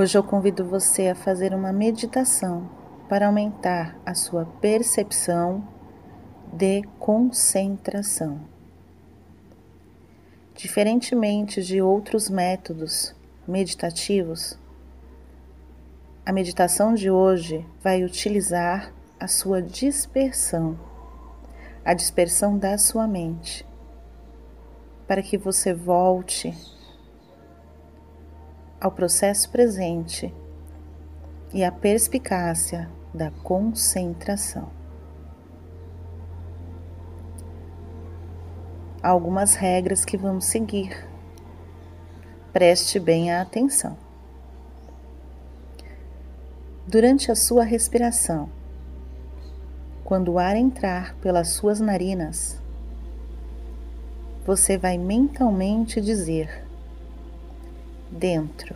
Hoje 0.00 0.16
eu 0.16 0.22
convido 0.22 0.64
você 0.64 1.08
a 1.08 1.14
fazer 1.16 1.52
uma 1.52 1.72
meditação 1.72 2.70
para 3.08 3.26
aumentar 3.26 3.98
a 4.06 4.14
sua 4.14 4.46
percepção 4.60 5.66
de 6.52 6.82
concentração. 7.00 8.40
Diferentemente 10.54 11.64
de 11.64 11.82
outros 11.82 12.30
métodos 12.30 13.12
meditativos, 13.44 14.56
a 16.24 16.30
meditação 16.30 16.94
de 16.94 17.10
hoje 17.10 17.66
vai 17.82 18.04
utilizar 18.04 18.94
a 19.18 19.26
sua 19.26 19.60
dispersão, 19.60 20.78
a 21.84 21.92
dispersão 21.92 22.56
da 22.56 22.78
sua 22.78 23.08
mente, 23.08 23.66
para 25.08 25.22
que 25.22 25.36
você 25.36 25.74
volte 25.74 26.54
ao 28.80 28.92
processo 28.92 29.50
presente 29.50 30.32
e 31.52 31.64
à 31.64 31.72
perspicácia 31.72 32.88
da 33.12 33.30
concentração. 33.30 34.70
Algumas 39.02 39.54
regras 39.54 40.04
que 40.04 40.16
vamos 40.16 40.44
seguir. 40.44 41.08
Preste 42.52 43.00
bem 43.00 43.32
a 43.32 43.42
atenção. 43.42 43.96
Durante 46.86 47.30
a 47.30 47.34
sua 47.34 47.64
respiração, 47.64 48.48
quando 50.04 50.32
o 50.32 50.38
ar 50.38 50.56
entrar 50.56 51.14
pelas 51.16 51.48
suas 51.48 51.80
narinas, 51.80 52.60
você 54.46 54.78
vai 54.78 54.96
mentalmente 54.96 56.00
dizer 56.00 56.67
dentro. 58.10 58.74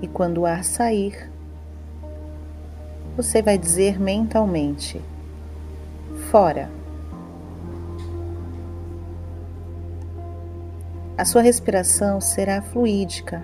E 0.00 0.06
quando 0.06 0.38
o 0.38 0.46
ar 0.46 0.64
sair, 0.64 1.30
você 3.16 3.42
vai 3.42 3.58
dizer 3.58 3.98
mentalmente 3.98 5.02
fora. 6.30 6.70
A 11.16 11.24
sua 11.24 11.42
respiração 11.42 12.20
será 12.20 12.62
fluídica, 12.62 13.42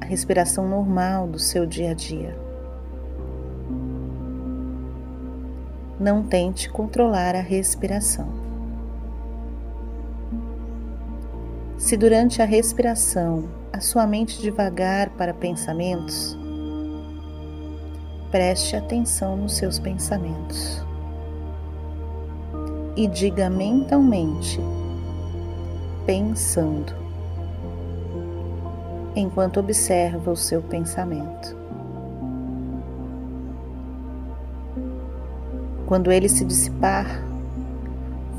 a 0.00 0.04
respiração 0.04 0.68
normal 0.68 1.26
do 1.26 1.40
seu 1.40 1.66
dia 1.66 1.90
a 1.90 1.94
dia. 1.94 2.38
Não 5.98 6.22
tente 6.22 6.70
controlar 6.70 7.34
a 7.34 7.40
respiração. 7.40 8.41
Se 11.82 11.96
durante 11.96 12.40
a 12.40 12.44
respiração 12.44 13.48
a 13.72 13.80
sua 13.80 14.06
mente 14.06 14.40
devagar 14.40 15.10
para 15.10 15.34
pensamentos, 15.34 16.38
preste 18.30 18.76
atenção 18.76 19.36
nos 19.36 19.56
seus 19.56 19.80
pensamentos 19.80 20.80
e 22.96 23.08
diga 23.08 23.50
mentalmente, 23.50 24.60
pensando, 26.06 26.94
enquanto 29.16 29.58
observa 29.58 30.30
o 30.30 30.36
seu 30.36 30.62
pensamento. 30.62 31.56
Quando 35.84 36.12
ele 36.12 36.28
se 36.28 36.44
dissipar, 36.44 37.24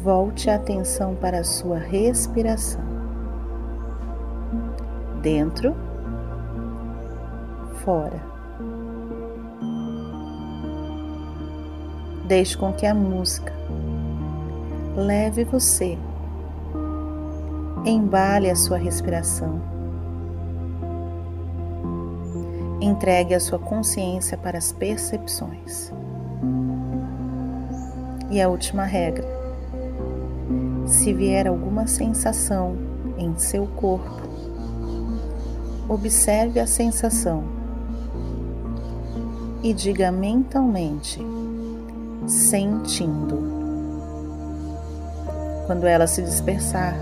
volte 0.02 0.50
a 0.50 0.56
atenção 0.56 1.14
para 1.14 1.40
a 1.40 1.44
sua 1.44 1.78
respiração 1.78 2.93
dentro, 5.24 5.74
fora. 7.86 8.22
Deixe 12.28 12.58
com 12.58 12.74
que 12.74 12.86
a 12.86 12.94
música 12.94 13.54
leve 14.98 15.46
você, 15.46 15.98
embale 17.86 18.50
a 18.50 18.56
sua 18.56 18.78
respiração, 18.78 19.62
entregue 22.82 23.34
a 23.34 23.40
sua 23.40 23.60
consciência 23.60 24.38
para 24.38 24.58
as 24.58 24.74
percepções. 24.74 25.90
E 28.30 28.42
a 28.42 28.50
última 28.50 28.84
regra: 28.84 29.28
se 30.86 31.14
vier 31.14 31.48
alguma 31.48 31.88
sensação 31.88 32.76
em 33.18 33.38
seu 33.38 33.66
corpo, 33.68 34.33
observe 35.88 36.60
a 36.60 36.68
sensação 36.68 37.44
e 39.64 39.74
diga 39.74 40.12
mentalmente, 40.12 41.20
sentindo. 42.28 43.42
Quando 45.66 45.88
ela 45.88 46.06
se 46.06 46.22
dispersar, 46.22 46.96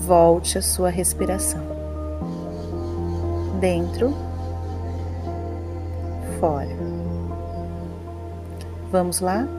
volte 0.00 0.58
à 0.58 0.62
sua 0.62 0.90
respiração. 0.90 1.62
Dentro, 3.58 4.14
fora. 6.38 6.76
Vamos 8.90 9.20
lá? 9.20 9.57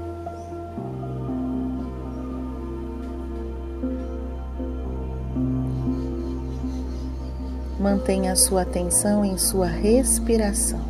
Mantenha 7.79 8.35
sua 8.35 8.63
atenção 8.63 9.23
em 9.23 9.37
sua 9.37 9.67
respiração. 9.67 10.81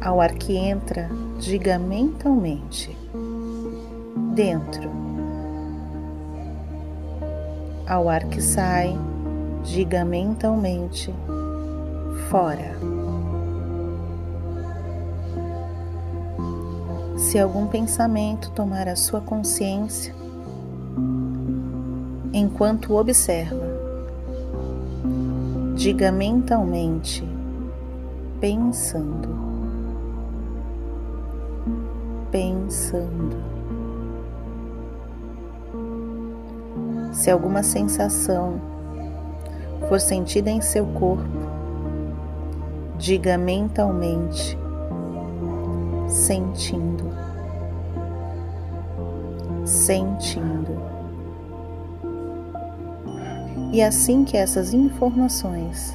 Ao 0.00 0.18
ar 0.18 0.32
que 0.32 0.56
entra, 0.56 1.10
diga 1.38 1.78
mentalmente: 1.78 2.96
dentro. 4.34 4.90
Ao 7.86 8.08
ar 8.08 8.24
que 8.24 8.40
sai, 8.40 8.96
diga 9.62 10.06
mentalmente: 10.06 11.14
fora. 12.30 12.78
Se 17.18 17.38
algum 17.38 17.66
pensamento 17.66 18.50
tomar 18.52 18.88
a 18.88 18.96
sua 18.96 19.20
consciência, 19.20 20.14
enquanto 22.32 22.94
observa, 22.94 23.67
Diga 25.78 26.10
mentalmente, 26.10 27.24
pensando, 28.40 29.28
pensando. 32.32 33.36
Se 37.12 37.30
alguma 37.30 37.62
sensação 37.62 38.60
for 39.88 40.00
sentida 40.00 40.50
em 40.50 40.60
seu 40.60 40.84
corpo, 40.84 41.22
diga 42.98 43.38
mentalmente, 43.38 44.58
sentindo, 46.08 47.04
sentindo. 49.64 50.97
E 53.70 53.82
assim 53.82 54.24
que 54.24 54.36
essas 54.36 54.72
informações 54.72 55.94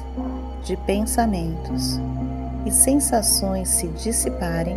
de 0.62 0.76
pensamentos 0.76 1.98
e 2.64 2.70
sensações 2.70 3.68
se 3.68 3.88
dissiparem, 3.88 4.76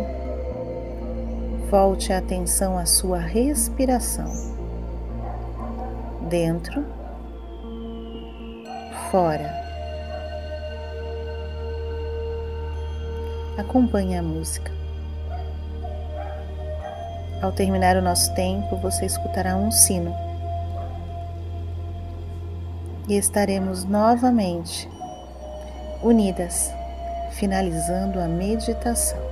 volte 1.70 2.12
a 2.12 2.18
atenção 2.18 2.76
à 2.76 2.84
sua 2.84 3.18
respiração. 3.18 4.26
Dentro, 6.28 6.84
fora. 9.12 9.48
Acompanhe 13.56 14.16
a 14.16 14.22
música. 14.22 14.72
Ao 17.40 17.52
terminar 17.52 17.96
o 17.96 18.02
nosso 18.02 18.34
tempo, 18.34 18.76
você 18.76 19.06
escutará 19.06 19.56
um 19.56 19.70
sino 19.70 20.27
e 23.08 23.16
estaremos 23.16 23.84
novamente 23.84 24.88
unidas, 26.02 26.70
finalizando 27.32 28.20
a 28.20 28.28
meditação. 28.28 29.27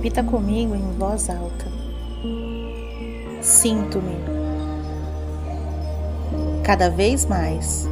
Repita 0.00 0.22
comigo 0.22 0.74
em 0.74 0.92
voz 0.98 1.28
alta. 1.28 1.66
Sinto-me 3.42 4.16
cada 6.64 6.88
vez 6.88 7.26
mais 7.26 7.86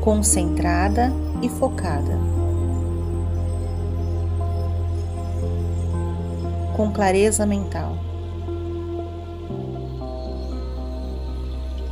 concentrada 0.00 1.12
e 1.40 1.48
focada, 1.48 2.18
com 6.76 6.90
clareza 6.90 7.46
mental, 7.46 7.96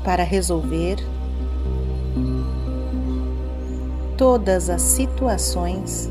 para 0.02 0.25
resolver 0.25 0.96
todas 4.19 4.69
as 4.69 4.82
situações 4.82 6.10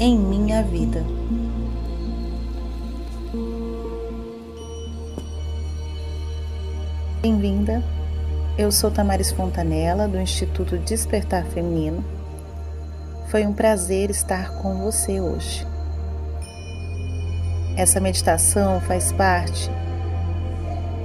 em 0.00 0.18
minha 0.18 0.62
vida. 0.62 1.04
Bem-vinda, 7.20 7.84
eu 8.56 8.72
sou 8.72 8.90
Tamares 8.90 9.30
Fontanella, 9.30 10.08
do 10.08 10.18
Instituto 10.18 10.78
Despertar 10.78 11.44
Feminino. 11.44 12.02
Foi 13.28 13.46
um 13.46 13.52
prazer 13.52 14.08
estar 14.08 14.56
com 14.62 14.78
você 14.78 15.20
hoje. 15.20 15.66
Essa 17.76 18.00
meditação 18.00 18.80
faz 18.80 19.12
parte 19.12 19.70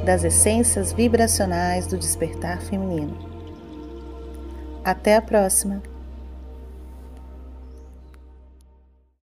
das 0.05 0.23
essências 0.23 0.93
vibracionais 0.93 1.85
do 1.85 1.97
despertar 1.97 2.61
feminino. 2.61 3.17
Até 4.85 5.17
a 5.17 5.21
próxima! 5.21 5.94